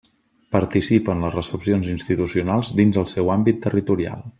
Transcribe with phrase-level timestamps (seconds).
[0.55, 4.29] Participa en les recepcions institucionals dins el seu àmbit territorial.